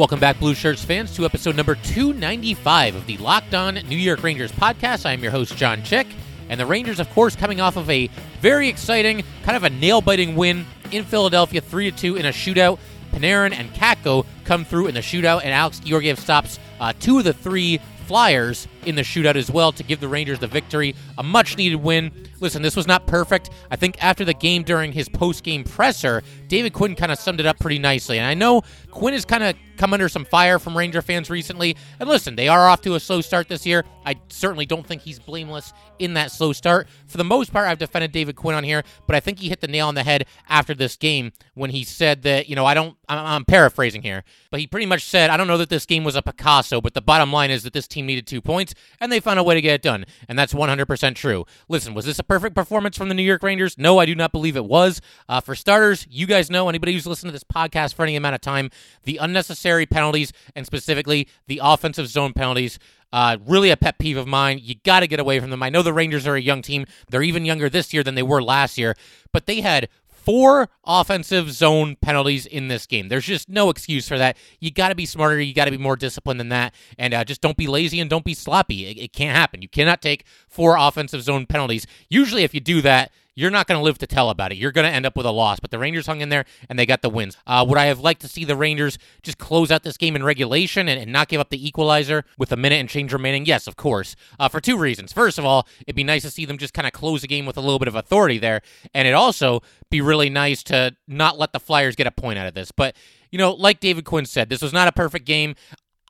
[0.00, 4.22] Welcome back, Blue Shirts fans, to episode number 295 of the Locked On New York
[4.22, 5.04] Rangers podcast.
[5.04, 6.06] I am your host, John Chick.
[6.48, 8.06] And the Rangers, of course, coming off of a
[8.40, 12.78] very exciting, kind of a nail biting win in Philadelphia, 3 2 in a shootout.
[13.12, 17.24] Panarin and Kakko come through in the shootout, and Alex Georgiev stops uh, two of
[17.24, 17.78] the three
[18.10, 20.96] Flyers in the shootout as well to give the Rangers the victory.
[21.18, 22.10] A much needed win.
[22.40, 23.50] Listen, this was not perfect.
[23.70, 27.38] I think after the game during his post game presser, David Quinn kind of summed
[27.38, 28.18] it up pretty nicely.
[28.18, 31.74] And I know Quinn is kind of come under some fire from Ranger fans recently.
[31.98, 33.84] And listen, they are off to a slow start this year.
[34.04, 36.86] I certainly don't think he's blameless in that slow start.
[37.06, 39.60] For the most part, I've defended David Quinn on here, but I think he hit
[39.60, 42.74] the nail on the head after this game when he said that, you know, I
[42.74, 45.86] don't, I'm, I'm paraphrasing here, but he pretty much said, I don't know that this
[45.86, 48.74] game was a Picasso, but the bottom line is that this team needed two points
[49.00, 50.04] and they found a way to get it done.
[50.28, 51.46] And that's 100% true.
[51.68, 53.78] Listen, was this a perfect performance from the New York Rangers?
[53.78, 55.00] No, I do not believe it was.
[55.26, 58.34] Uh, for starters, you guys know, anybody who's listened to this podcast for any amount
[58.34, 58.70] of time,
[59.04, 62.78] the unnecessary penalties and specifically the offensive zone penalties.
[63.12, 64.60] Uh, really a pet peeve of mine.
[64.62, 65.62] You got to get away from them.
[65.62, 66.86] I know the Rangers are a young team.
[67.10, 68.94] They're even younger this year than they were last year,
[69.32, 73.08] but they had four offensive zone penalties in this game.
[73.08, 74.36] There's just no excuse for that.
[74.60, 75.40] You got to be smarter.
[75.40, 76.74] You got to be more disciplined than that.
[76.98, 78.86] And uh, just don't be lazy and don't be sloppy.
[78.86, 79.62] It, it can't happen.
[79.62, 81.86] You cannot take four offensive zone penalties.
[82.08, 83.10] Usually, if you do that,
[83.40, 84.58] you're not going to live to tell about it.
[84.58, 85.60] You're going to end up with a loss.
[85.60, 87.36] But the Rangers hung in there and they got the wins.
[87.46, 90.22] Uh, would I have liked to see the Rangers just close out this game in
[90.22, 93.46] regulation and, and not give up the equalizer with a minute and change remaining?
[93.46, 94.16] Yes, of course.
[94.38, 95.12] Uh, for two reasons.
[95.12, 97.46] First of all, it'd be nice to see them just kind of close the game
[97.46, 98.62] with a little bit of authority there.
[98.94, 102.46] And it also be really nice to not let the Flyers get a point out
[102.46, 102.70] of this.
[102.70, 102.96] But
[103.30, 105.54] you know, like David Quinn said, this was not a perfect game.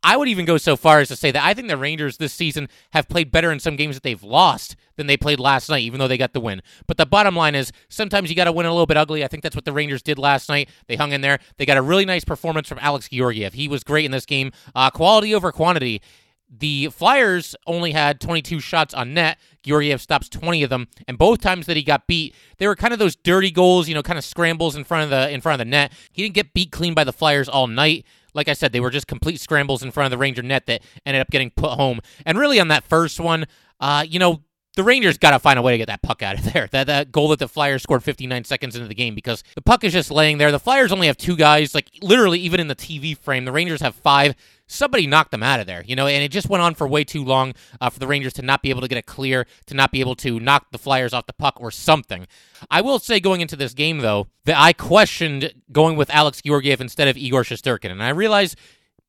[0.03, 2.33] I would even go so far as to say that I think the Rangers this
[2.33, 5.83] season have played better in some games that they've lost than they played last night,
[5.83, 6.63] even though they got the win.
[6.87, 9.25] But the bottom line is sometimes you got to win a little bit ugly.
[9.25, 10.71] I think that's what the Rangers did last night.
[10.87, 11.39] They hung in there.
[11.59, 13.53] They got a really nice performance from Alex Georgiev.
[13.53, 14.53] He was great in this game.
[14.75, 16.01] Uh, quality over quantity.
[16.53, 19.39] The Flyers only had 22 shots on net.
[19.63, 22.93] Georgiev stops 20 of them, and both times that he got beat, they were kind
[22.93, 25.61] of those dirty goals, you know, kind of scrambles in front of the in front
[25.61, 25.93] of the net.
[26.11, 28.91] He didn't get beat clean by the Flyers all night like I said, they were
[28.91, 32.01] just complete scrambles in front of the Ranger net that ended up getting put home.
[32.27, 33.47] And really, on that first one,
[33.81, 34.43] uh, you know,
[34.77, 36.69] the Rangers got to find a way to get that puck out of there.
[36.71, 39.85] That that goal that the Flyers scored 59 seconds into the game because the puck
[39.85, 40.53] is just laying there.
[40.53, 43.45] The Flyers only have two guys, like literally even in the TV frame.
[43.45, 44.35] The Rangers have five
[44.71, 47.05] somebody knocked them out of there, you know, and it just went on for way
[47.05, 49.75] too long uh, for the Rangers to not be able to get a clear, to
[49.75, 52.27] not be able to knock the Flyers off the puck or something.
[52.71, 56.81] I will say going into this game, though, that I questioned going with Alex Georgiev
[56.81, 58.55] instead of Igor Shesterkin, and I realize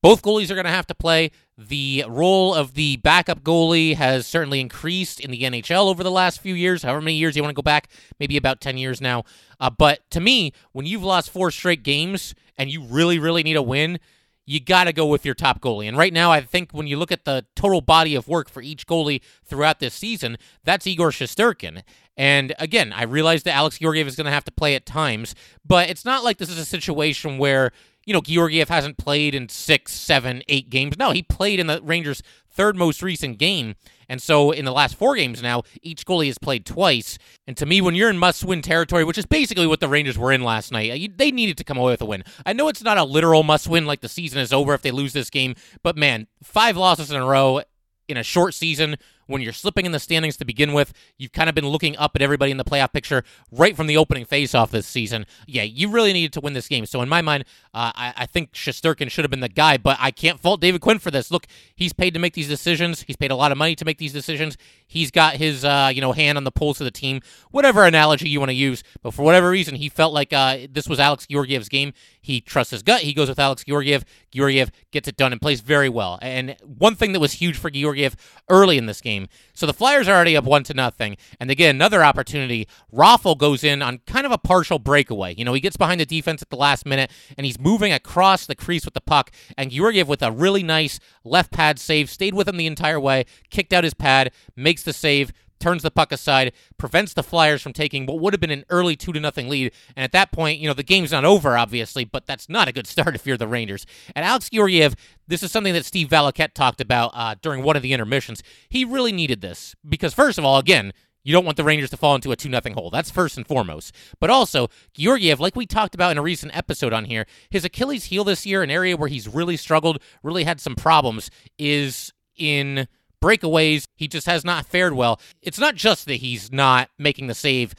[0.02, 1.30] both goalies are going to have to play.
[1.56, 6.40] The role of the backup goalie has certainly increased in the NHL over the last
[6.40, 9.22] few years, however many years you want to go back, maybe about 10 years now.
[9.60, 13.56] Uh, but to me, when you've lost four straight games and you really, really need
[13.56, 14.00] a win,
[14.44, 15.86] you got to go with your top goalie.
[15.86, 18.60] And right now, I think when you look at the total body of work for
[18.62, 21.82] each goalie throughout this season, that's Igor Shesterkin.
[22.16, 25.34] And again, I realize that Alex Georgiev is going to have to play at times,
[25.64, 27.72] but it's not like this is a situation where
[28.04, 30.98] you know, Georgiev hasn't played in six, seven, eight games.
[30.98, 33.74] No, he played in the Rangers' third most recent game.
[34.08, 37.18] And so in the last four games now, each goalie has played twice.
[37.46, 40.18] And to me, when you're in must win territory, which is basically what the Rangers
[40.18, 42.24] were in last night, they needed to come away with a win.
[42.44, 44.90] I know it's not a literal must win, like the season is over if they
[44.90, 47.62] lose this game, but man, five losses in a row
[48.08, 48.96] in a short season
[49.32, 50.92] when you're slipping in the standings to begin with.
[51.16, 53.96] You've kind of been looking up at everybody in the playoff picture right from the
[53.96, 55.26] opening faceoff this season.
[55.46, 56.86] Yeah, you really needed to win this game.
[56.86, 57.44] So in my mind,
[57.74, 60.80] uh, I, I, think Shesterkin should have been the guy, but I can't fault David
[60.80, 61.30] Quinn for this.
[61.30, 63.02] Look, he's paid to make these decisions.
[63.02, 64.56] He's paid a lot of money to make these decisions.
[64.86, 68.28] He's got his uh, you know hand on the pulse of the team, whatever analogy
[68.28, 68.82] you want to use.
[69.02, 71.94] But for whatever reason, he felt like uh, this was Alex Georgiev's game.
[72.20, 73.02] He trusts his gut.
[73.02, 74.04] He goes with Alex Georgiev.
[74.30, 76.18] Georgiev gets it done and plays very well.
[76.20, 78.16] And one thing that was huge for Georgiev
[78.48, 79.21] early in this game.
[79.54, 82.66] So the Flyers are already up one to nothing, and they get another opportunity.
[82.92, 85.34] Raffl goes in on kind of a partial breakaway.
[85.34, 88.46] You know, he gets behind the defense at the last minute, and he's moving across
[88.46, 89.30] the crease with the puck.
[89.56, 93.24] And Georgiev with a really nice left pad save, stayed with him the entire way,
[93.50, 97.72] kicked out his pad, makes the save turns the puck aside, prevents the Flyers from
[97.72, 99.72] taking what would have been an early 2 to nothing lead.
[99.96, 102.72] And at that point, you know, the game's not over, obviously, but that's not a
[102.72, 103.86] good start if you're the Rangers.
[104.14, 104.94] And Alex Georgiev,
[105.26, 108.42] this is something that Steve Valiquette talked about uh, during one of the intermissions.
[108.68, 110.92] He really needed this because, first of all, again,
[111.24, 112.90] you don't want the Rangers to fall into a 2 0 hole.
[112.90, 113.94] That's first and foremost.
[114.18, 118.06] But also, Georgiev, like we talked about in a recent episode on here, his Achilles
[118.06, 122.88] heel this year, an area where he's really struggled, really had some problems, is in
[123.22, 123.86] breakaways.
[123.96, 125.18] He just has not fared well.
[125.40, 127.74] It's not just that he's not making the save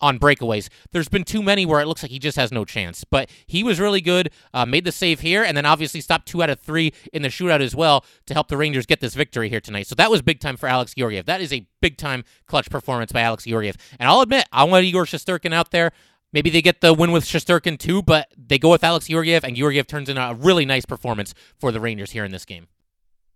[0.00, 0.68] on breakaways.
[0.92, 3.04] There's been too many where it looks like he just has no chance.
[3.04, 6.42] But he was really good, uh, made the save here, and then obviously stopped two
[6.42, 9.48] out of three in the shootout as well to help the Rangers get this victory
[9.48, 9.86] here tonight.
[9.86, 11.26] So that was big time for Alex Georgiev.
[11.26, 13.76] That is a big time clutch performance by Alex Georgiev.
[13.98, 15.92] And I'll admit, I want Igor Shesterkin out there.
[16.32, 19.56] Maybe they get the win with Shesterkin too, but they go with Alex Georgiev, and
[19.56, 22.68] Georgiev turns in a really nice performance for the Rangers here in this game.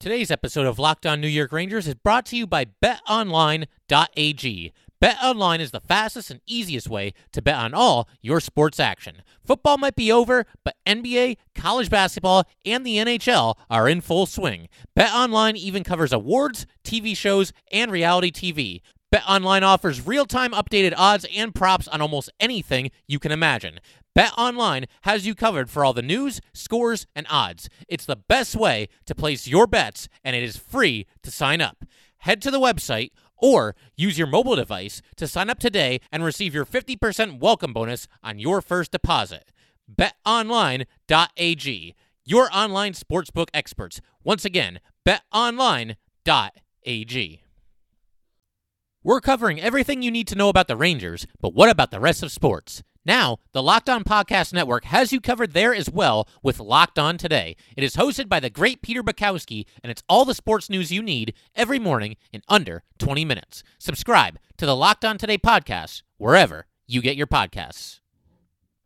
[0.03, 4.73] Today's episode of Locked On New York Rangers is brought to you by BetOnline.ag.
[5.01, 9.23] BetOnline is the fastest and easiest way to bet on all your sports action.
[9.47, 14.69] Football might be over, but NBA, college basketball, and the NHL are in full swing.
[14.99, 18.81] BetOnline even covers awards, TV shows, and reality TV.
[19.13, 23.79] BetOnline offers real-time updated odds and props on almost anything you can imagine.
[24.17, 27.69] BetOnline has you covered for all the news, scores, and odds.
[27.89, 31.85] It's the best way to place your bets, and it is free to sign up.
[32.21, 36.55] Head to the website or use your mobile device to sign up today and receive
[36.55, 39.53] your 50% welcome bonus on your first deposit.
[39.95, 40.87] BetOnline.ag,
[42.25, 44.01] your online sportsbook experts.
[44.25, 45.97] Once again, betonline.ag.
[49.05, 52.23] We're covering everything you need to know about the Rangers, but what about the rest
[52.23, 52.85] of sports?
[53.05, 57.19] Now, the Locked On Podcast Network has you covered there as well with Locked On
[57.19, 57.57] Today.
[57.77, 61.03] It is hosted by the great Peter Bukowski, and it's all the sports news you
[61.03, 63.65] need every morning in under 20 minutes.
[63.81, 68.02] Subscribe to the Locked On Today podcast wherever you get your podcasts.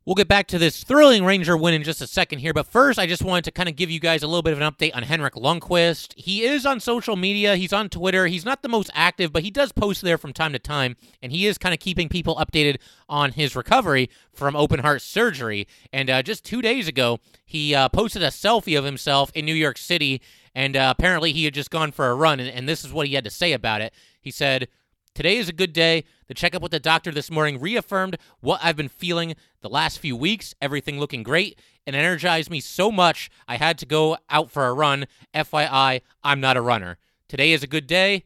[0.06, 2.96] We'll get back to this thrilling Ranger win in just a second here, but first,
[2.96, 4.94] I just wanted to kind of give you guys a little bit of an update
[4.94, 6.14] on Henrik Lundqvist.
[6.16, 8.28] He is on social media, he's on Twitter.
[8.28, 11.32] He's not the most active, but he does post there from time to time, and
[11.32, 12.76] he is kind of keeping people updated
[13.08, 15.66] on his recovery from open heart surgery.
[15.92, 19.54] And uh, just two days ago, he uh, posted a selfie of himself in New
[19.54, 20.22] York City,
[20.54, 23.08] and uh, apparently he had just gone for a run, and, and this is what
[23.08, 23.92] he had to say about it.
[24.20, 24.68] He said,
[25.16, 26.04] Today is a good day.
[26.26, 30.14] The checkup with the doctor this morning reaffirmed what I've been feeling the last few
[30.14, 34.66] weeks, everything looking great, and energized me so much I had to go out for
[34.66, 35.06] a run.
[35.32, 36.98] FYI, I'm not a runner.
[37.28, 38.24] Today is a good day.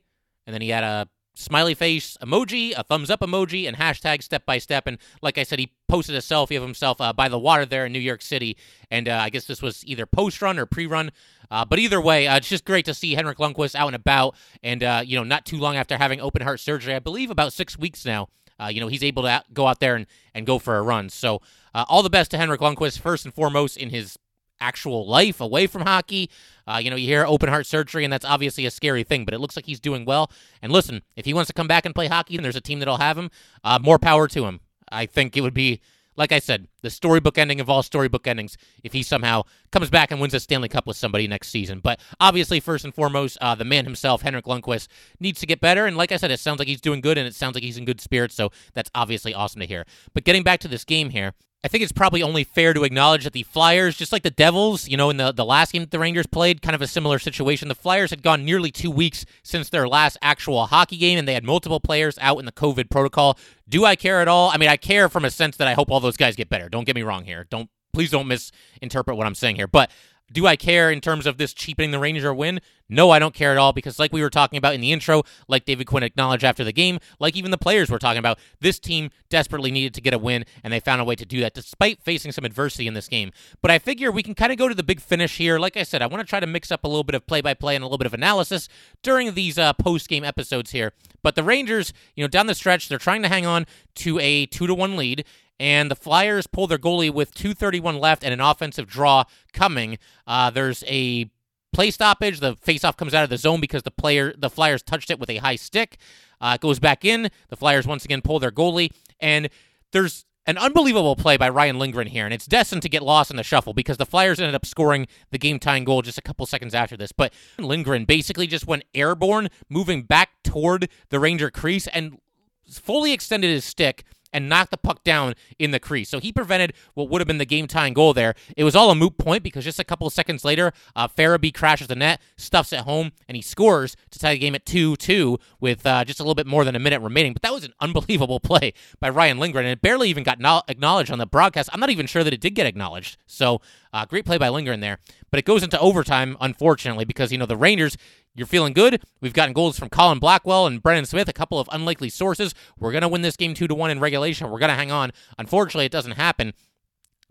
[0.48, 4.44] And then he had a smiley face emoji, a thumbs up emoji, and hashtag step
[4.44, 4.88] by step.
[4.88, 7.84] And like I said, he posted a selfie of himself uh, by the water there
[7.84, 8.56] in New York City.
[8.90, 11.10] And uh, I guess this was either post run or pre run.
[11.50, 14.37] Uh, but either way, uh, it's just great to see Henrik Lundqvist out and about.
[14.62, 17.52] And, uh, you know, not too long after having open heart surgery, I believe about
[17.52, 18.28] six weeks now.
[18.58, 21.08] Uh, you know, he's able to go out there and, and go for a run.
[21.08, 21.40] So,
[21.75, 24.19] all the best to Henrik Lundqvist, first and foremost, in his
[24.60, 26.31] actual life away from hockey.
[26.66, 29.34] Uh, you know, you hear open heart surgery, and that's obviously a scary thing, but
[29.34, 30.31] it looks like he's doing well.
[30.62, 32.78] And listen, if he wants to come back and play hockey and there's a team
[32.78, 33.31] that'll have him,
[33.64, 34.60] uh, more power to him.
[34.90, 35.81] I think it would be,
[36.16, 40.10] like I said, the storybook ending of all storybook endings if he somehow comes back
[40.10, 41.81] and wins a Stanley Cup with somebody next season.
[41.81, 44.88] But obviously, first and foremost, uh, the man himself, Henrik Lundqvist,
[45.19, 45.87] needs to get better.
[45.87, 47.78] And like I said, it sounds like he's doing good, and it sounds like he's
[47.78, 49.87] in good spirits, so that's obviously awesome to hear.
[50.12, 53.24] But getting back to this game here, I think it's probably only fair to acknowledge
[53.24, 55.90] that the Flyers, just like the Devils, you know, in the, the last game that
[55.90, 57.68] the Rangers played, kind of a similar situation.
[57.68, 61.35] The Flyers had gone nearly two weeks since their last actual hockey game, and they
[61.35, 63.38] had multiple players out in the COVID protocol.
[63.68, 64.50] Do I care at all?
[64.50, 66.70] I mean, I care from a sense that I hope all those guys get better.
[66.70, 67.46] Don't get me wrong here.
[67.50, 69.66] Don't please don't misinterpret what I'm saying here.
[69.66, 69.90] But
[70.32, 72.60] do I care in terms of this cheapening the Ranger win?
[72.88, 75.22] No, I don't care at all because, like we were talking about in the intro,
[75.46, 78.80] like David Quinn acknowledged after the game, like even the players were talking about, this
[78.80, 81.54] team desperately needed to get a win, and they found a way to do that
[81.54, 83.30] despite facing some adversity in this game.
[83.62, 85.58] But I figure we can kind of go to the big finish here.
[85.58, 87.40] Like I said, I want to try to mix up a little bit of play
[87.40, 88.68] by play and a little bit of analysis
[89.02, 90.92] during these uh, post game episodes here.
[91.22, 94.46] But the Rangers, you know, down the stretch, they're trying to hang on to a
[94.46, 95.25] two to one lead
[95.61, 99.99] and the Flyers pull their goalie with 2:31 left and an offensive draw coming.
[100.26, 101.31] Uh, there's a
[101.73, 102.40] play stoppage.
[102.40, 105.29] The faceoff comes out of the zone because the player, the Flyers touched it with
[105.29, 105.99] a high stick.
[106.40, 107.31] Uh, it goes back in.
[107.50, 108.90] The Flyers once again pull their goalie,
[109.21, 109.50] and
[109.93, 113.37] there's an unbelievable play by Ryan Lindgren here, and it's destined to get lost in
[113.37, 116.47] the shuffle because the Flyers ended up scoring the game tying goal just a couple
[116.47, 117.12] seconds after this.
[117.12, 122.19] But Lindgren basically just went airborne, moving back toward the Ranger crease and
[122.67, 126.08] fully extended his stick and knocked the puck down in the crease.
[126.08, 128.34] So he prevented what would have been the game tying goal there.
[128.56, 131.54] It was all a moot point because just a couple of seconds later, uh, Farabee
[131.54, 134.96] crashes the net, stuffs it home, and he scores to tie the game at 2
[134.96, 137.32] 2 with uh, just a little bit more than a minute remaining.
[137.32, 140.62] But that was an unbelievable play by Ryan Lindgren, and it barely even got no-
[140.68, 141.70] acknowledged on the broadcast.
[141.72, 143.16] I'm not even sure that it did get acknowledged.
[143.26, 143.60] So
[143.92, 144.99] uh, great play by Lindgren there.
[145.30, 147.96] But it goes into overtime, unfortunately, because, you know, the Rangers,
[148.40, 149.02] you're feeling good.
[149.20, 152.54] We've gotten goals from Colin Blackwell and Brendan Smith, a couple of unlikely sources.
[152.78, 154.49] We're going to win this game 2 to 1 in regulation.
[154.50, 155.12] We're going to hang on.
[155.38, 156.54] Unfortunately, it doesn't happen.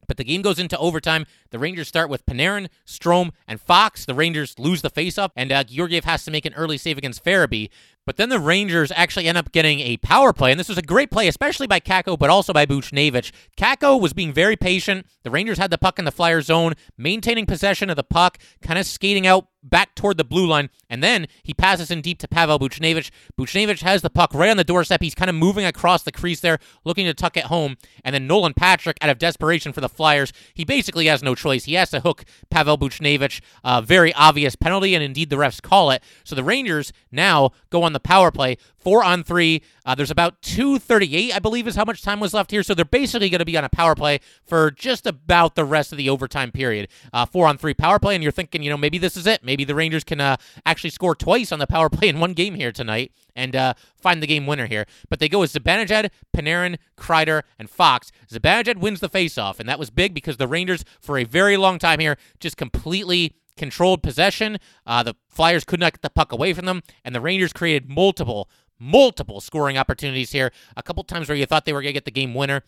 [0.08, 1.25] But the game goes into overtime.
[1.51, 4.06] The Rangers start with Panarin, Strome, and Fox.
[4.06, 7.24] The Rangers lose the faceoff, and uh, Georgiev has to make an early save against
[7.24, 7.70] Farabee.
[8.06, 10.84] But then the Rangers actually end up getting a power play, and this was a
[10.84, 13.32] great play, especially by Kakko, but also by Buchnevich.
[13.56, 15.06] Kakko was being very patient.
[15.24, 18.79] The Rangers had the puck in the Flyer zone, maintaining possession of the puck, kind
[18.79, 22.27] of skating out back toward the blue line, and then he passes in deep to
[22.27, 23.12] Pavel Buchnevich.
[23.38, 25.03] Buchnevich has the puck right on the doorstep.
[25.03, 28.25] He's kind of moving across the crease there, looking to tuck it home, and then
[28.25, 31.65] Nolan Patrick, out of desperation for the Flyers, he basically has no choice.
[31.65, 33.41] He has to hook Pavel Buchnevich.
[33.63, 36.03] Uh, very obvious penalty, and indeed the refs call it.
[36.24, 39.63] So the Rangers now go on the power play, four on three.
[39.89, 42.62] Uh, there's about 238, I believe, is how much time was left here.
[42.62, 45.91] So they're basically going to be on a power play for just about the rest
[45.91, 46.89] of the overtime period.
[47.12, 49.43] Uh, four on three power play, and you're thinking, you know, maybe this is it.
[49.43, 52.53] Maybe the Rangers can uh, actually score twice on the power play in one game
[52.53, 54.86] here tonight and uh, find the game winner here.
[55.10, 58.12] But they go with Zibanejad, Panarin, Kreider, and Fox.
[58.31, 61.79] Zibanejad wins the faceoff, and that was big because the Rangers, for a very long
[61.79, 64.60] time here, just completely controlled possession.
[64.86, 67.89] Uh, the Flyers could not get the puck away from them, and the Rangers created
[67.89, 68.50] multiple,
[68.80, 70.52] multiple scoring opportunities here.
[70.76, 72.64] A couple times where you thought they were going to get the game winner.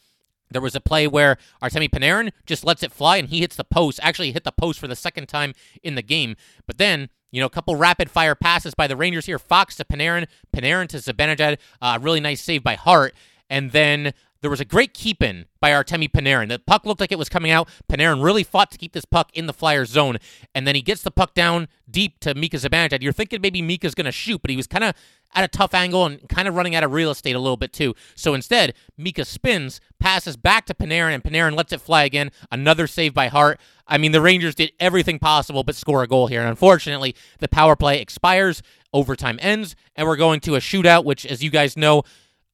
[0.51, 3.63] There was a play where Artemi Panarin just lets it fly and he hits the
[3.63, 3.99] post.
[4.03, 6.35] Actually, hit the post for the second time in the game.
[6.67, 9.39] But then, you know, a couple rapid fire passes by the Rangers here.
[9.39, 11.57] Fox to Panarin, Panarin to Zibanejad.
[11.81, 13.15] Uh, really nice save by Hart.
[13.49, 16.49] And then there was a great keep in by Artemi Panarin.
[16.49, 17.69] The puck looked like it was coming out.
[17.87, 20.17] Panarin really fought to keep this puck in the Flyers zone.
[20.55, 23.03] And then he gets the puck down deep to Mika Zibanejad.
[23.03, 24.95] You're thinking maybe Mika's going to shoot, but he was kind of
[25.33, 27.71] at a tough angle and kind of running out of real estate a little bit
[27.71, 27.93] too.
[28.15, 32.31] So instead, Mika spins, passes back to Panarin, and Panarin lets it fly again.
[32.51, 33.59] Another save by Hart.
[33.87, 36.41] I mean, the Rangers did everything possible but score a goal here.
[36.41, 41.25] And unfortunately, the power play expires, overtime ends, and we're going to a shootout, which,
[41.27, 42.03] as you guys know,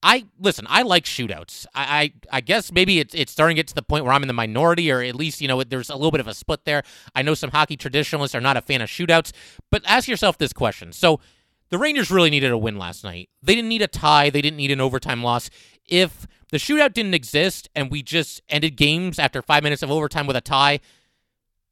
[0.03, 0.65] I listen.
[0.69, 1.65] I like shootouts.
[1.73, 4.21] I, I, I guess maybe it's it's starting to get to the point where I'm
[4.21, 6.65] in the minority, or at least you know there's a little bit of a split
[6.65, 6.83] there.
[7.15, 9.31] I know some hockey traditionalists are not a fan of shootouts,
[9.71, 11.19] but ask yourself this question: So
[11.69, 13.29] the Rangers really needed a win last night.
[13.41, 14.29] They didn't need a tie.
[14.29, 15.49] They didn't need an overtime loss.
[15.87, 20.27] If the shootout didn't exist and we just ended games after five minutes of overtime
[20.27, 20.79] with a tie,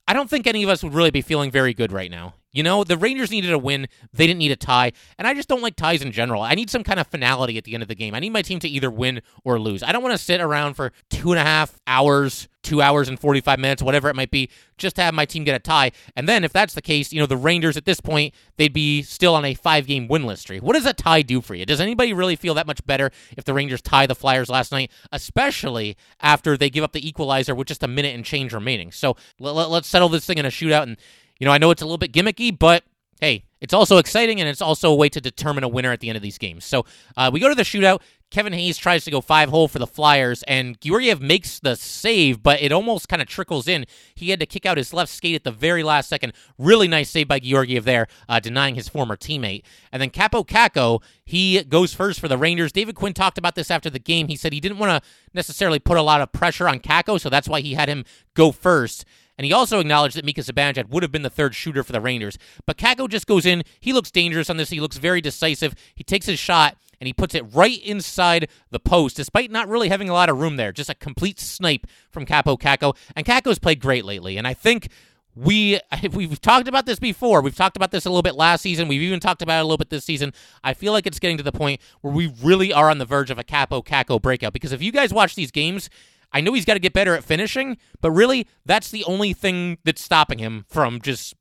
[0.07, 2.35] I don't think any of us would really be feeling very good right now.
[2.55, 3.87] You know, the Rangers needed a win.
[4.13, 4.93] They didn't need a tie.
[5.19, 6.41] And I just don't like ties in general.
[6.41, 8.15] I need some kind of finality at the end of the game.
[8.15, 9.83] I need my team to either win or lose.
[9.83, 13.19] I don't want to sit around for two and a half hours, two hours and
[13.19, 15.91] 45 minutes, whatever it might be, just to have my team get a tie.
[16.15, 19.01] And then if that's the case, you know, the Rangers at this point, they'd be
[19.01, 20.63] still on a five game winless streak.
[20.63, 21.65] What does a tie do for you?
[21.65, 24.91] Does anybody really feel that much better if the Rangers tie the Flyers last night,
[25.11, 28.93] especially after they give up the equalizer with just a minute and change remaining?
[28.93, 30.95] So let, let's settle this thing in a shootout and
[31.39, 32.83] you know, I know it's a little bit gimmicky, but
[33.19, 36.09] hey, it's also exciting and it's also a way to determine a winner at the
[36.09, 36.65] end of these games.
[36.65, 36.85] So
[37.17, 38.01] uh, we go to the shootout.
[38.31, 42.41] Kevin Hayes tries to go five hole for the Flyers, and Georgiev makes the save,
[42.43, 43.85] but it almost kind of trickles in.
[44.13, 46.33] He had to kick out his left skate at the very last second.
[46.57, 49.63] Really nice save by Georgiev there, uh, denying his former teammate.
[49.91, 52.71] And then Kaapo Kakko, he goes first for the Rangers.
[52.71, 54.27] David Quinn talked about this after the game.
[54.27, 57.29] He said he didn't want to necessarily put a lot of pressure on Kakko, so
[57.29, 59.05] that's why he had him go first.
[59.37, 62.01] And he also acknowledged that Mika Zibanejad would have been the third shooter for the
[62.01, 62.37] Rangers.
[62.65, 63.63] But Kakko just goes in.
[63.79, 64.69] He looks dangerous on this.
[64.69, 65.75] He looks very decisive.
[65.93, 69.89] He takes his shot and he puts it right inside the post, despite not really
[69.89, 70.71] having a lot of room there.
[70.71, 72.95] Just a complete snipe from Kaapo Kakko.
[73.15, 74.37] And Kakko's played great lately.
[74.37, 74.89] And I think
[75.35, 75.79] we
[76.13, 77.41] we've talked about this before.
[77.41, 78.87] We've talked about this a little bit last season.
[78.87, 80.33] We've even talked about it a little bit this season.
[80.63, 83.29] I feel like it's getting to the point where we really are on the verge
[83.29, 84.53] of a Kaapo Kakko breakout.
[84.53, 85.89] Because if you guys watch these games,
[86.31, 89.77] I know he's got to get better at finishing, but really, that's the only thing
[89.83, 91.35] that's stopping him from just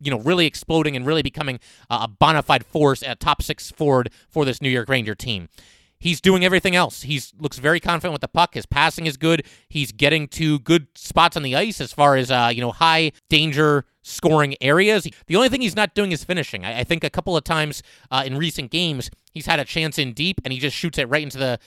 [0.00, 4.10] you know, really exploding and really becoming a bona fide force at top six forward
[4.28, 5.48] for this New York Ranger team.
[5.98, 7.02] He's doing everything else.
[7.02, 8.54] He looks very confident with the puck.
[8.54, 9.44] His passing is good.
[9.68, 13.12] He's getting to good spots on the ice as far as uh, you know, high
[13.28, 15.06] danger scoring areas.
[15.26, 16.64] The only thing he's not doing is finishing.
[16.64, 19.98] I, I think a couple of times uh, in recent games he's had a chance
[19.98, 21.58] in deep and he just shoots it right into the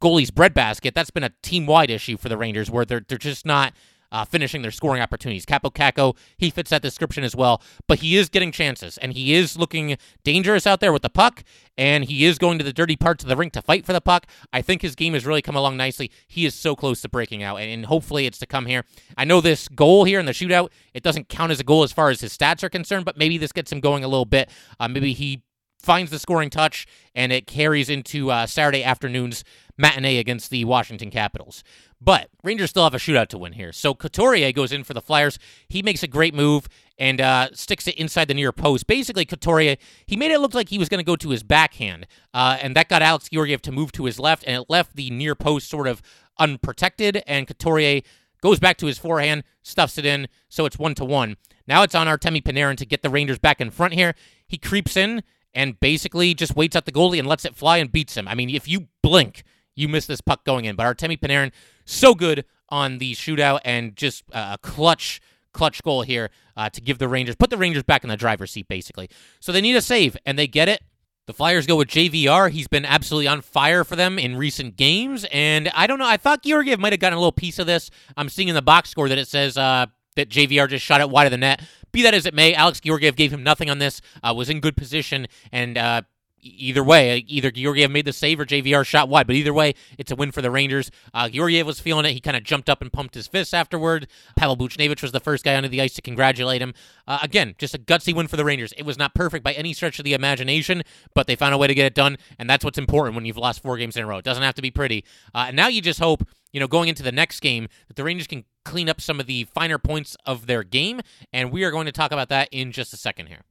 [0.00, 0.94] goalie's breadbasket.
[0.94, 3.72] That's been a team wide issue for the Rangers where they're they're just not
[4.12, 5.46] uh, finishing their scoring opportunities.
[5.46, 9.34] Kaapo Kakko, he fits that description as well, but he is getting chances, and he
[9.34, 11.44] is looking dangerous out there with the puck,
[11.78, 14.00] and he is going to the dirty parts of the rink to fight for the
[14.00, 14.26] puck.
[14.52, 16.10] I think his game has really come along nicely.
[16.26, 18.84] He is so close to breaking out, and, and hopefully it's to come here.
[19.16, 21.92] I know this goal here in the shootout, it doesn't count as a goal as
[21.92, 24.50] far as his stats are concerned, but maybe this gets him going a little bit.
[24.78, 25.42] Uh, maybe he
[25.80, 29.44] finds the scoring touch, and it carries into uh, Saturday afternoon's
[29.76, 31.64] matinee against the Washington Capitals.
[32.00, 33.72] But Rangers still have a shootout to win here.
[33.72, 35.38] So Couturier goes in for the Flyers.
[35.68, 36.68] He makes a great move
[36.98, 38.86] and uh, sticks it inside the near post.
[38.86, 42.06] Basically, Couturier, he made it look like he was going to go to his backhand,
[42.34, 45.10] uh, and that got Alex Georgiev to move to his left, and it left the
[45.10, 46.02] near post sort of
[46.38, 48.02] unprotected, and Couturier
[48.42, 51.36] goes back to his forehand, stuffs it in, so it's one to one.
[51.66, 54.14] Now it's on Artemi Panarin to get the Rangers back in front here.
[54.46, 55.22] He creeps in
[55.54, 58.28] and basically just waits at the goalie and lets it fly and beats him.
[58.28, 59.42] I mean, if you blink,
[59.74, 60.76] you miss this puck going in.
[60.76, 61.52] But Artemi Panarin,
[61.84, 65.20] so good on the shootout and just a clutch,
[65.52, 68.52] clutch goal here uh, to give the Rangers, put the Rangers back in the driver's
[68.52, 69.08] seat, basically.
[69.40, 70.82] So they need a save, and they get it.
[71.26, 72.50] The Flyers go with JVR.
[72.50, 75.24] He's been absolutely on fire for them in recent games.
[75.30, 76.08] And I don't know.
[76.08, 77.88] I thought Georgiev might have gotten a little piece of this.
[78.16, 81.08] I'm seeing in the box score that it says uh, that JVR just shot it
[81.08, 81.62] wide of the net.
[81.92, 84.60] Be that as it may, Alex Georgiev gave him nothing on this, uh, was in
[84.60, 86.02] good position, and uh,
[86.42, 90.10] either way, either Georgiev made the save or JVR shot wide, but either way, it's
[90.10, 90.90] a win for the Rangers.
[91.12, 92.12] Uh, Georgiev was feeling it.
[92.12, 94.06] He kind of jumped up and pumped his fists afterward.
[94.36, 96.74] Pavel Buchnevich was the first guy onto the ice to congratulate him.
[97.06, 98.72] Uh, again, just a gutsy win for the Rangers.
[98.76, 100.82] It was not perfect by any stretch of the imagination,
[101.14, 103.36] but they found a way to get it done, and that's what's important when you've
[103.36, 104.18] lost four games in a row.
[104.18, 105.04] It doesn't have to be pretty.
[105.34, 108.04] Uh, and now you just hope, you know, going into the next game, that the
[108.04, 111.00] Rangers can clean up some of the finer points of their game,
[111.32, 113.42] and we are going to talk about that in just a second here.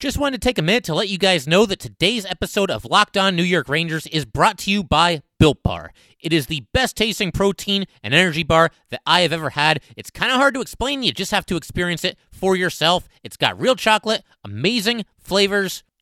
[0.00, 2.86] Just wanted to take a minute to let you guys know that today's episode of
[2.86, 5.92] Locked On New York Rangers is brought to you by Built Bar.
[6.18, 9.82] It is the best tasting protein and energy bar that I have ever had.
[9.98, 13.10] It's kind of hard to explain, you just have to experience it for yourself.
[13.22, 15.82] It's got real chocolate, amazing flavors,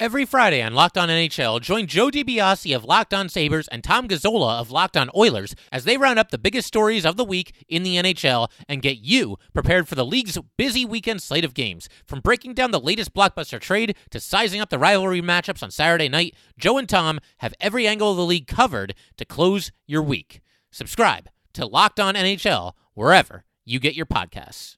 [0.00, 4.06] Every Friday on Locked On NHL, join Joe DiBiase of Locked On Sabres and Tom
[4.06, 7.52] Gazzola of Locked On Oilers as they round up the biggest stories of the week
[7.68, 11.88] in the NHL and get you prepared for the league's busy weekend slate of games.
[12.06, 16.08] From breaking down the latest blockbuster trade to sizing up the rivalry matchups on Saturday
[16.08, 20.42] night, Joe and Tom have every angle of the league covered to close your week.
[20.70, 24.76] Subscribe to Locked On NHL wherever you get your podcasts.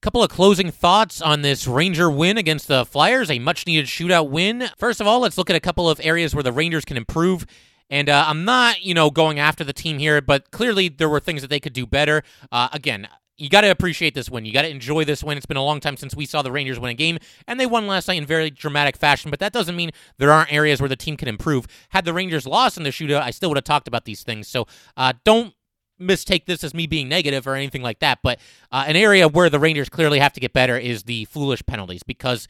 [0.00, 4.30] Couple of closing thoughts on this Ranger win against the Flyers, a much needed shootout
[4.30, 4.68] win.
[4.78, 7.44] First of all, let's look at a couple of areas where the Rangers can improve.
[7.90, 11.20] And uh, I'm not, you know, going after the team here, but clearly there were
[11.20, 12.22] things that they could do better.
[12.50, 14.46] Uh, again, you got to appreciate this win.
[14.46, 15.36] You got to enjoy this win.
[15.36, 17.66] It's been a long time since we saw the Rangers win a game, and they
[17.66, 19.30] won last night in very dramatic fashion.
[19.30, 21.66] But that doesn't mean there aren't areas where the team can improve.
[21.90, 24.48] Had the Rangers lost in the shootout, I still would have talked about these things.
[24.48, 25.52] So uh, don't
[25.98, 28.38] mistake this as me being negative or anything like that, but
[28.70, 32.02] uh, an area where the Rangers clearly have to get better is the foolish penalties
[32.02, 32.48] because,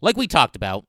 [0.00, 0.86] like we talked about,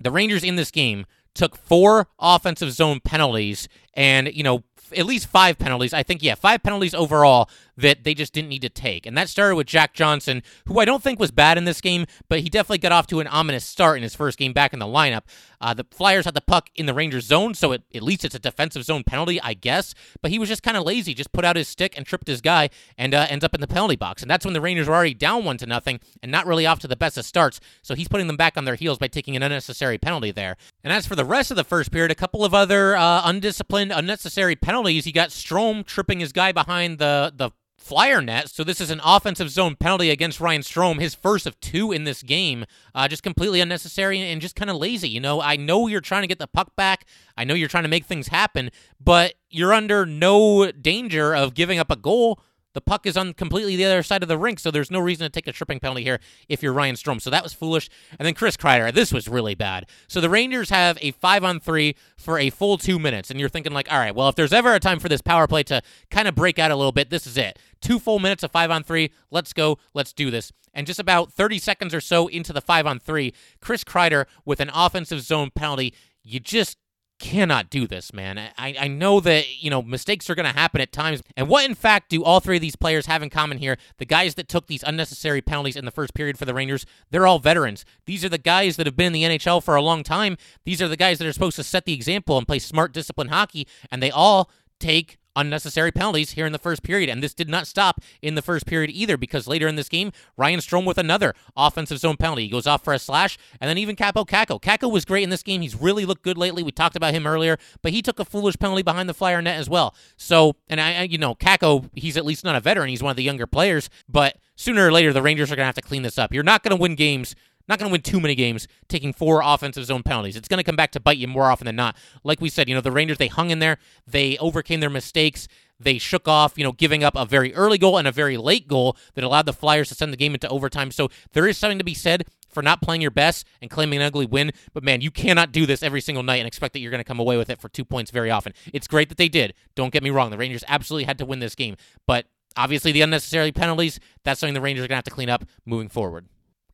[0.00, 4.64] the Rangers in this game took four offensive zone penalties and, you know,
[4.96, 5.92] at least five penalties.
[5.92, 9.06] I think, yeah, five penalties overall that they just didn't need to take.
[9.06, 12.06] And that started with Jack Johnson, who I don't think was bad in this game,
[12.28, 14.78] but he definitely got off to an ominous start in his first game back in
[14.78, 15.22] the lineup.
[15.60, 18.34] Uh, the Flyers had the puck in the Rangers zone, so it, at least it's
[18.34, 19.94] a defensive zone penalty, I guess.
[20.22, 22.40] But he was just kind of lazy, just put out his stick and tripped his
[22.40, 24.22] guy, and uh, ends up in the penalty box.
[24.22, 26.78] And that's when the Rangers were already down one to nothing, and not really off
[26.80, 27.60] to the best of starts.
[27.82, 30.56] So he's putting them back on their heels by taking an unnecessary penalty there.
[30.84, 33.92] And as for the rest of the first period, a couple of other uh, undisciplined,
[33.92, 35.06] unnecessary penalties.
[35.06, 38.50] You got Strome tripping his guy behind the the flyer net.
[38.50, 42.04] So this is an offensive zone penalty against Ryan Strome, his first of two in
[42.04, 42.66] this game.
[42.94, 45.08] Uh, just completely unnecessary and just kind of lazy.
[45.08, 47.06] You know, I know you're trying to get the puck back.
[47.36, 51.78] I know you're trying to make things happen, but you're under no danger of giving
[51.78, 52.40] up a goal.
[52.78, 55.24] The puck is on completely the other side of the rink, so there's no reason
[55.24, 57.20] to take a tripping penalty here if you're Ryan Strome.
[57.20, 57.90] So that was foolish.
[58.16, 59.86] And then Chris Kreider, this was really bad.
[60.06, 63.48] So the Rangers have a five on three for a full two minutes, and you're
[63.48, 65.82] thinking like, all right, well, if there's ever a time for this power play to
[66.08, 67.58] kind of break out a little bit, this is it.
[67.80, 69.10] Two full minutes of five on three.
[69.32, 69.78] Let's go.
[69.92, 70.52] Let's do this.
[70.72, 74.60] And just about 30 seconds or so into the five on three, Chris Kreider with
[74.60, 75.92] an offensive zone penalty.
[76.22, 76.78] You just
[77.18, 78.38] cannot do this, man.
[78.38, 81.22] I, I know that, you know, mistakes are going to happen at times.
[81.36, 83.76] And what, in fact, do all three of these players have in common here?
[83.98, 87.26] The guys that took these unnecessary penalties in the first period for the Rangers, they're
[87.26, 87.84] all veterans.
[88.06, 90.36] These are the guys that have been in the NHL for a long time.
[90.64, 93.30] These are the guys that are supposed to set the example and play smart, disciplined
[93.30, 93.66] hockey.
[93.90, 97.08] And they all take unnecessary penalties here in the first period.
[97.08, 100.12] And this did not stop in the first period either because later in this game,
[100.36, 102.42] Ryan Strome with another offensive zone penalty.
[102.42, 104.60] He goes off for a slash, and then even Kaapo Kakko.
[104.60, 105.62] Kakko was great in this game.
[105.62, 106.62] He's really looked good lately.
[106.62, 109.58] We talked about him earlier, but he took a foolish penalty behind the flyer net
[109.58, 109.94] as well.
[110.16, 112.88] So, and I, you know, Kakko, he's at least not a veteran.
[112.88, 115.66] He's one of the younger players, but sooner or later, the Rangers are going to
[115.66, 116.32] have to clean this up.
[116.32, 117.34] You're not going to win games
[117.68, 120.36] not going to win too many games taking four offensive zone penalties.
[120.36, 121.96] It's going to come back to bite you more often than not.
[122.24, 123.78] Like we said, you know, the Rangers, they hung in there.
[124.06, 125.48] They overcame their mistakes.
[125.80, 128.66] They shook off, you know, giving up a very early goal and a very late
[128.66, 130.90] goal that allowed the Flyers to send the game into overtime.
[130.90, 134.06] So there is something to be said for not playing your best and claiming an
[134.06, 134.50] ugly win.
[134.72, 137.04] But man, you cannot do this every single night and expect that you're going to
[137.04, 138.54] come away with it for two points very often.
[138.72, 139.54] It's great that they did.
[139.76, 140.30] Don't get me wrong.
[140.30, 141.76] The Rangers absolutely had to win this game.
[142.06, 142.26] But
[142.56, 145.44] obviously, the unnecessary penalties, that's something the Rangers are going to have to clean up
[145.64, 146.26] moving forward.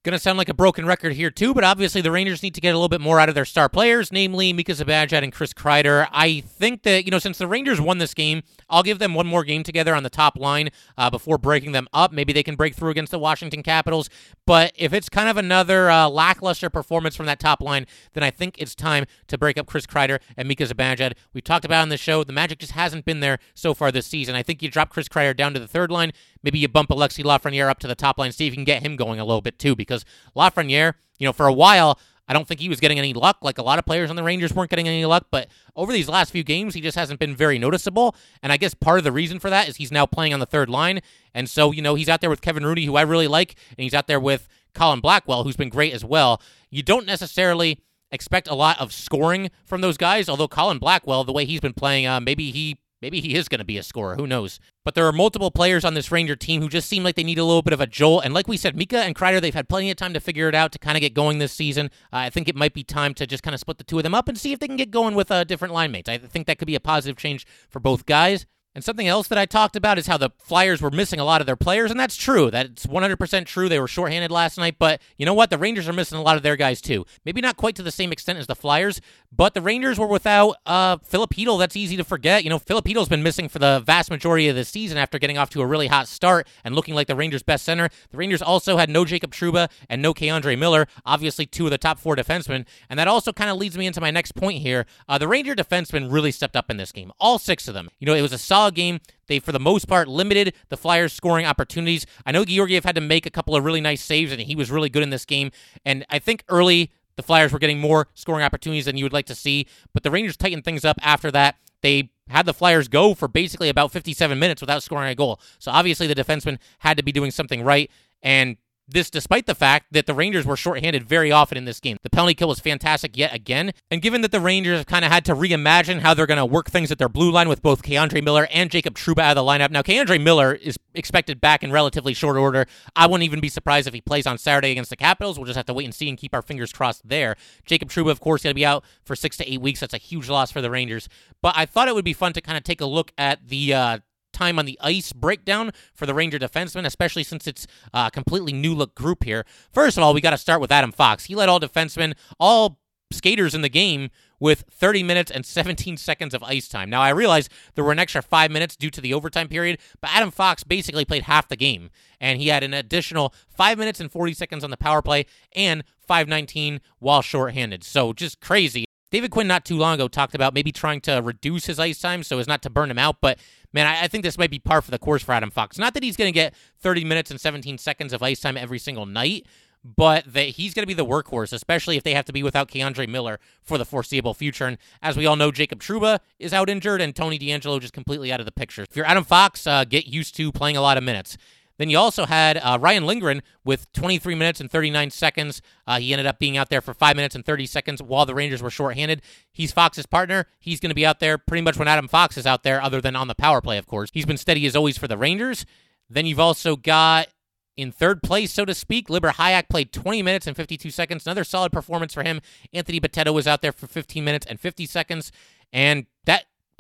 [0.05, 2.61] Going to sound like a broken record here, too, but obviously the Rangers need to
[2.61, 5.55] get a little bit more out of their star players, namely Mika Zibanejad and Chris
[5.55, 6.07] Kreider.
[6.13, 9.27] I think that, you know, since the Rangers won this game, I'll give them one
[9.27, 12.13] more game together on the top line uh, before breaking them up.
[12.13, 14.11] Maybe they can break through against the Washington Capitals.
[14.45, 18.31] But if it's kind of another uh, lackluster performance from that top line, then I
[18.31, 21.15] think it's time to break up Chris Kreider and Mika Zibanejad.
[21.33, 24.07] We talked about on the show, the Magic just hasn't been there so far this
[24.07, 24.35] season.
[24.35, 26.13] I think you drop Chris Kreider down to the third line.
[26.45, 28.83] Maybe you bump Alexi Lafreniere up to the top line, see if you can get
[28.83, 30.05] him going a little bit too, because
[30.37, 33.39] Lafreniere, you know, for a while, I don't think he was getting any luck.
[33.43, 36.09] Like a lot of players on the Rangers weren't getting any luck, but over these
[36.09, 38.15] last few games, he just hasn't been very noticeable.
[38.43, 40.47] And I guess part of the reason for that is he's now playing on the
[40.47, 41.01] third line.
[41.35, 43.83] And so, you know, he's out there with Kevin Rooney, who I really like, and
[43.83, 46.41] he's out there with Colin Blackwell, who's been great as well.
[46.71, 47.81] You don't necessarily
[48.11, 51.75] expect a lot of scoring from those guys, although Colin Blackwell, the way he's been
[51.75, 54.17] playing, uh, maybe he Maybe he is going to be a scorer.
[54.17, 54.59] Who knows?
[54.83, 57.39] But there are multiple players on this Ranger team who just seem like they need
[57.39, 58.25] a little bit of a jolt.
[58.25, 60.55] And like we said, Mika and Kreider, they've had plenty of time to figure it
[60.55, 61.91] out to kind of get going this season.
[62.11, 64.05] Uh, I think it might be time to just kind of split the two of
[64.05, 66.09] them up and see if they can get going with uh, different line mates.
[66.09, 68.47] I think that could be a positive change for both guys.
[68.75, 71.41] And something else that I talked about is how the Flyers were missing a lot
[71.41, 72.51] of their players, and that's true.
[72.51, 73.69] That's 100% true.
[73.69, 75.51] They were shorthanded last night, but you know what?
[75.51, 77.07] The Rangers are missing a lot of their guys too.
[77.25, 80.57] Maybe not quite to the same extent as the Flyers, but the Rangers were without
[80.67, 81.57] uh, Filipino.
[81.57, 82.43] That's easy to forget.
[82.43, 85.51] You know, Filipino's been missing for the vast majority of the season after getting off
[85.51, 87.89] to a really hot start and looking like the Rangers' best center.
[88.11, 91.79] The Rangers also had no Jacob Trouba and no K'Andre Miller, obviously two of the
[91.79, 92.67] top four defensemen.
[92.91, 94.87] And that also kind of leads me into my next point here.
[95.09, 97.89] Uh, the Ranger defensemen really stepped up in this game, all six of them.
[98.01, 99.01] You know, it was a solid game.
[99.27, 102.07] They, for the most part, limited the Flyers' scoring opportunities.
[102.27, 104.71] I know Georgiev had to make a couple of really nice saves, and he was
[104.71, 105.51] really good in this game.
[105.85, 109.27] And I think early the Flyers were getting more scoring opportunities than you would like
[109.27, 111.57] to see, but the Rangers tightened things up after that.
[111.83, 115.41] They had the Flyers go for basically about 57 minutes without scoring a goal.
[115.59, 117.91] So obviously the defenseman had to be doing something right.
[118.23, 121.97] And this despite the fact that the Rangers were shorthanded very often in this game.
[122.03, 123.73] The penalty kill was fantastic yet again.
[123.91, 126.47] And given that the Rangers have kind of had to reimagine how they're going to
[126.47, 129.45] work things at their blue line with both K'Andre Miller and Jacob Trouba out of
[129.45, 129.71] the lineup.
[129.71, 132.67] Now, K'Andre Miller is expected back in relatively short order.
[132.95, 135.39] I wouldn't even be surprised if he plays on Saturday against the Capitals.
[135.39, 137.37] We'll just have to wait and see and keep our fingers crossed there.
[137.65, 139.81] Jacob Trouba, of course, going to be out for six to eight weeks.
[139.81, 141.09] That's a huge loss for the Rangers.
[141.43, 143.75] But I thought it would be fun to kind of take a look at the
[143.75, 143.99] uh,
[144.35, 148.53] time on the ice breakdown for the Ranger defensemen, especially since it's uh, a completely
[148.53, 149.47] new look group here.
[149.73, 151.25] First of all, we got to start with Adam Fox.
[151.25, 152.81] He led all defensemen, all
[153.13, 156.91] skaters in the game with 30 minutes and 17 seconds of ice time.
[156.91, 160.11] Now, I realize there were an extra five minutes due to the overtime period, but
[160.13, 164.11] Adam Fox basically played half the game, and he had an additional five minutes and
[164.11, 167.85] 40 seconds on the power play and 519 while shorthanded.
[167.85, 168.85] So just crazy.
[169.11, 172.25] David Quinn not too long ago talked about maybe trying to reduce his ice time
[172.25, 173.39] so as not to burn him out, but
[173.75, 175.77] man, I, I think this might be par for the course for Adam Fox.
[175.77, 178.79] Not that he's going to get 30 minutes and 17 seconds of ice time every
[178.79, 179.47] single night,
[179.85, 182.69] but that he's going to be the workhorse, especially if they have to be without
[182.69, 184.67] K'Andre Miller for the foreseeable future.
[184.67, 188.33] And as we all know, Jacob Trouba is out injured and Tony DeAngelo just completely
[188.33, 188.83] out of the picture.
[188.83, 191.37] If you're Adam Fox, uh, get used to playing a lot of minutes.
[191.79, 195.61] Then you also had uh, Ryan Lindgren with 23 minutes and 39 seconds.
[195.87, 198.35] Uh, he ended up being out there for 5 minutes and 30 seconds while the
[198.35, 199.23] Rangers were shorthanded.
[199.53, 200.47] He's Fox's partner.
[200.61, 203.01] He's going to be out there pretty much when Adam Fox is out there, other
[203.01, 204.11] than on the power play, of course.
[204.13, 205.67] He's been steady as always for the Rangers.
[206.09, 207.29] Then you've also got
[207.77, 209.11] in third place, so to speak.
[209.11, 211.27] Libor Hajek played 20 minutes and 52 seconds.
[211.27, 212.41] Another solid performance for him.
[212.73, 215.33] Anthony Bitetto was out there for 15 minutes and 50 seconds.
[215.73, 216.07] And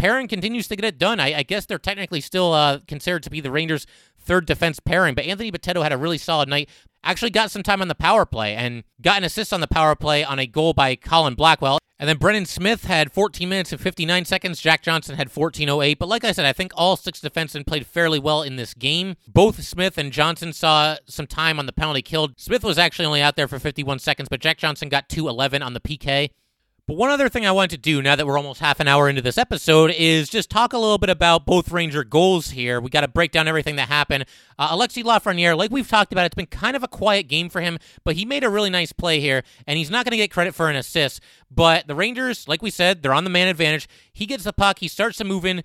[0.04, 1.18] pairing continues to get it done.
[1.18, 3.86] I, I guess they're technically still uh, considered to be the Rangers'
[4.20, 6.68] third defense pairing, but Anthony Bitetto had a really solid night.
[7.02, 9.96] Actually, got some time on the power play and got an assist on the power
[9.96, 11.78] play on a goal by Colin Blackwell.
[11.98, 14.60] And then Brendan Smith had 14 minutes and 59 seconds.
[14.60, 15.98] Jack Johnson had 14.08.
[15.98, 19.16] But like I said, I think all six defensemen played fairly well in this game.
[19.26, 22.34] Both Smith and Johnson saw some time on the penalty killed.
[22.36, 25.72] Smith was actually only out there for 51 seconds, but Jack Johnson got 2.11 on
[25.72, 26.30] the PK.
[26.86, 29.08] But one other thing I wanted to do now that we're almost half an hour
[29.08, 32.78] into this episode is just talk a little bit about both Ranger goals here.
[32.78, 34.26] We got to break down everything that happened.
[34.58, 37.62] Uh, Alexi Lafreniere, like we've talked about, it's been kind of a quiet game for
[37.62, 40.30] him, but he made a really nice play here, and he's not going to get
[40.30, 41.22] credit for an assist.
[41.50, 43.88] But the Rangers, like we said, they're on the man advantage.
[44.12, 45.64] He gets the puck, he starts to move in,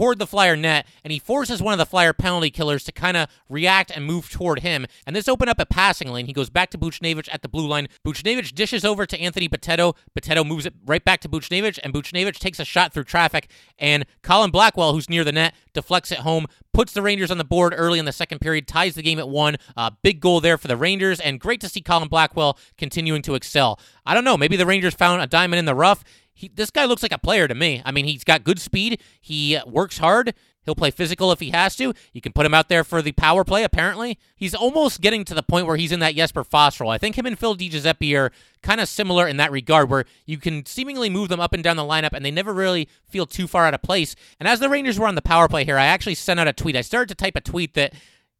[0.00, 3.18] toward the Flyer net, and he forces one of the Flyer penalty killers to kind
[3.18, 4.86] of react and move toward him.
[5.06, 6.24] And this opened up a passing lane.
[6.24, 7.86] He goes back to Buchnevich at the blue line.
[8.02, 9.94] Buchnevich dishes over to Anthony Bitetto.
[10.18, 13.50] Bitetto moves it right back to Buchnevich, and Buchnevich takes a shot through traffic.
[13.78, 17.44] And Colin Blackwell, who's near the net, deflects it home, puts the Rangers on the
[17.44, 19.56] board early in the second period, ties the game at one.
[19.76, 23.34] Uh, big goal there for the Rangers, and great to see Colin Blackwell continuing to
[23.34, 23.78] excel.
[24.06, 26.02] I don't know, maybe the Rangers found a diamond in the rough.
[26.40, 27.82] He, this guy looks like a player to me.
[27.84, 29.02] I mean, he's got good speed.
[29.20, 30.32] He works hard.
[30.62, 31.92] He'll play physical if he has to.
[32.14, 34.18] You can put him out there for the power play, apparently.
[34.36, 36.90] He's almost getting to the point where he's in that Jesper Fast role.
[36.90, 40.38] I think him and Phil DiGiuseppe are kind of similar in that regard, where you
[40.38, 43.46] can seemingly move them up and down the lineup and they never really feel too
[43.46, 44.16] far out of place.
[44.38, 46.54] And as the Rangers were on the power play here, I actually sent out a
[46.54, 46.76] tweet.
[46.76, 47.92] I started to type a tweet that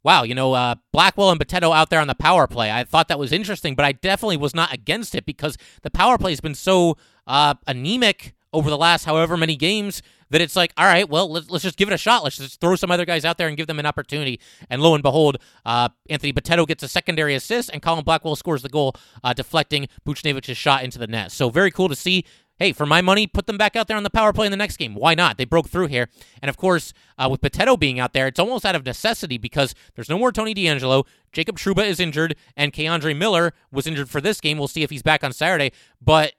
[0.03, 2.71] wow, you know, uh, Blackwell and Bitetto out there on the power play.
[2.71, 6.19] I thought that was interesting, but I definitely was not against it because the power
[6.19, 10.73] play has been so uh, anemic over the last however many games that it's like,
[10.77, 12.23] all right, well, let's, let's just give it a shot.
[12.23, 14.41] Let's just throw some other guys out there and give them an opportunity.
[14.69, 18.63] And lo and behold, uh, Anthony Bitetto gets a secondary assist, and Colin Blackwell scores
[18.63, 21.33] the goal, uh, deflecting Buchnevich's shot into the net.
[21.33, 22.25] So very cool to see.
[22.61, 24.57] Hey, for my money, put them back out there on the power play in the
[24.59, 24.95] next game.
[24.95, 25.39] Why not?
[25.39, 26.11] They broke through here.
[26.43, 29.75] And of course, uh, with Bitetto being out there, it's almost out of necessity because
[29.95, 31.07] there's no more Tony DeAngelo.
[31.33, 34.59] Jacob Trouba is injured, and K'Andre Miller was injured for this game.
[34.59, 35.73] We'll see if he's back on Saturday.
[36.03, 36.35] But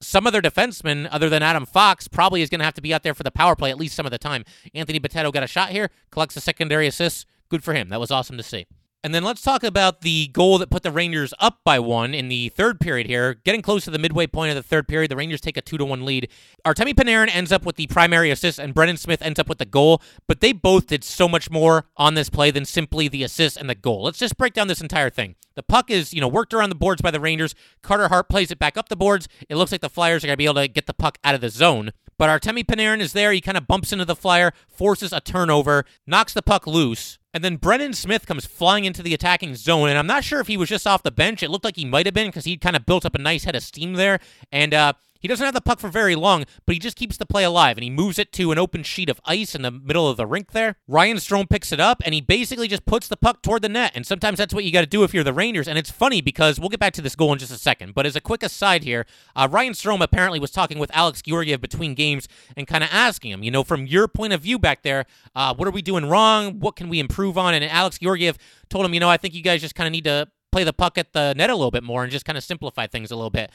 [0.00, 3.04] some other defenseman other than Adam Fox probably is going to have to be out
[3.04, 4.44] there for the power play at least some of the time.
[4.74, 7.26] Anthony Bitetto got a shot here, collects a secondary assist.
[7.48, 7.90] Good for him.
[7.90, 8.66] That was awesome to see.
[9.04, 12.30] And then let's talk about the goal that put the Rangers up by one in
[12.30, 13.34] the third period here.
[13.34, 15.76] Getting close to the midway point of the third period, the Rangers take a 2
[15.76, 16.30] to 1 lead.
[16.64, 19.66] Artemi Panarin ends up with the primary assist, and Brendan Smith ends up with the
[19.66, 23.58] goal, but they both did so much more on this play than simply the assist
[23.58, 24.04] and the goal.
[24.04, 25.34] Let's just break down this entire thing.
[25.54, 27.54] The puck is, you know, worked around the boards by the Rangers.
[27.82, 29.28] Carter Hart plays it back up the boards.
[29.50, 31.34] It looks like the Flyers are going to be able to get the puck out
[31.34, 31.92] of the zone.
[32.18, 33.32] But Artemi Panarin is there.
[33.32, 37.18] He kind of bumps into the Flyer, forces a turnover, knocks the puck loose.
[37.32, 40.46] And then Brendan Smith comes flying into the attacking zone, and I'm not sure if
[40.46, 41.42] he was just off the bench.
[41.42, 43.42] It looked like he might have been because he kind of built up a nice
[43.42, 44.20] head of steam there.
[44.52, 44.92] And uh,
[45.24, 47.78] he doesn't have the puck for very long, but he just keeps the play alive
[47.78, 50.26] and he moves it to an open sheet of ice in the middle of the
[50.26, 50.76] rink there.
[50.86, 53.92] Ryan Strome picks it up and he basically just puts the puck toward the net.
[53.94, 55.66] And sometimes that's what you got to do if you're the Rangers.
[55.66, 57.94] And it's funny because we'll get back to this goal in just a second.
[57.94, 61.62] But as a quick aside here, uh, Ryan Strome apparently was talking with Alex Georgiev
[61.62, 64.82] between games and kind of asking him, you know, from your point of view back
[64.82, 66.60] there, uh, what are we doing wrong?
[66.60, 67.54] What can we improve on?
[67.54, 68.36] And Alex Georgiev
[68.68, 70.72] told him, you know, I think you guys just kind of need to play the
[70.72, 73.16] puck at the net a little bit more and just kind of simplify things a
[73.16, 73.50] little bit.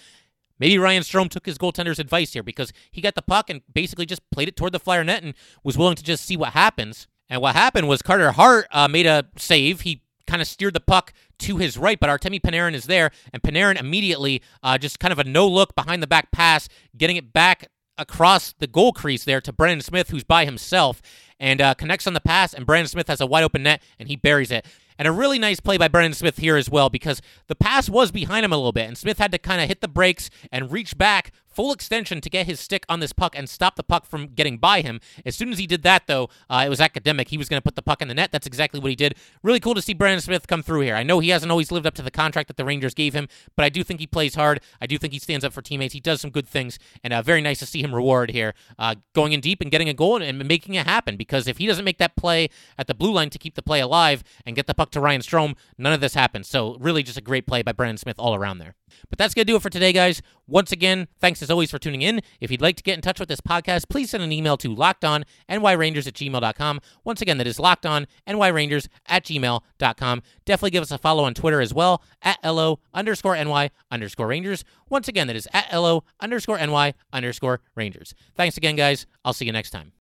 [0.60, 4.06] Maybe Ryan Strome took his goaltender's advice here because he got the puck and basically
[4.06, 7.08] just played it toward the Flyer net and was willing to just see what happens.
[7.30, 9.82] And what happened was Carter Hart uh, made a save.
[9.82, 13.42] He kind of steered the puck to his right, but Artemi Panarin is there, and
[13.42, 17.34] Panarin immediately uh, just kind of a no look behind the back pass, getting it
[17.34, 21.02] back across the goal crease there to Brendan Smith, who's by himself,
[21.40, 24.08] and uh, connects on the pass, and Brendan Smith has a wide open net, and
[24.08, 24.66] he buries it.
[25.00, 28.12] And a really nice play by Brendan Smith here as well because the pass was
[28.12, 30.74] behind him a little bit, and Smith had to kind of hit the brakes and
[30.74, 34.06] reach back full extension to get his stick on this puck and stop the puck
[34.06, 35.00] from getting by him.
[35.26, 37.30] As soon as he did that, though, uh, it was academic.
[37.30, 38.32] He was going to put the puck in the net.
[38.32, 39.16] That's exactly what he did.
[39.44, 40.96] Really cool to see Brendan Smith come through here.
[40.96, 43.28] I know he hasn't always lived up to the contract that the Rangers gave him,
[43.56, 44.62] but I do think he plays hard.
[44.82, 45.94] I do think he stands up for teammates.
[45.94, 48.96] He does some good things, and uh, very nice to see him rewarded here, uh,
[49.14, 51.18] going in deep and getting a goal and making it happen.
[51.18, 53.80] Because if he doesn't make that play at the blue line to keep the play
[53.80, 56.48] alive and get the puck to Ryan Strome, none of this happens.
[56.48, 58.76] So really, just a great play by Brendan Smith all around there.
[59.10, 60.22] But that's going to do it for today, guys.
[60.48, 62.22] Once again, thanks as always for tuning in.
[62.40, 64.76] If you'd like to get in touch with this podcast, please send an email to
[64.76, 66.82] lockedonnyrangers at gmail.com.
[67.04, 70.24] Once again, that is lockedonnyrangers at gmail.com.
[70.46, 74.64] Definitely give us a follow on Twitter as well, at LO underscore NY underscore Rangers.
[74.90, 78.16] Once again, that is at LO underscore NY underscore Rangers.
[78.36, 79.06] Thanks again, guys.
[79.24, 79.94] I'll see you next time.